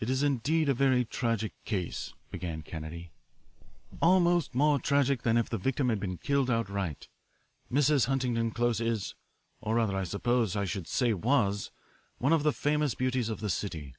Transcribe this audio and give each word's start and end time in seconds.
"It 0.00 0.08
is 0.08 0.22
indeed 0.22 0.70
a 0.70 0.72
very 0.72 1.04
tragic 1.04 1.52
case," 1.66 2.14
began 2.30 2.62
Kennedy, 2.62 3.10
"almost 4.00 4.54
more 4.54 4.78
tragic 4.80 5.20
than 5.20 5.36
if 5.36 5.50
the 5.50 5.58
victim 5.58 5.90
had 5.90 6.00
been 6.00 6.16
killed 6.16 6.50
outright. 6.50 7.08
Mrs. 7.70 8.06
Huntington 8.06 8.52
Close 8.52 8.80
is 8.80 9.14
or 9.60 9.74
rather 9.74 9.98
I 9.98 10.04
suppose 10.04 10.56
I 10.56 10.64
should 10.64 10.88
say 10.88 11.12
was 11.12 11.70
one 12.16 12.32
of 12.32 12.42
the 12.42 12.54
famous 12.54 12.94
beauties 12.94 13.28
of 13.28 13.40
the 13.40 13.50
city. 13.50 13.96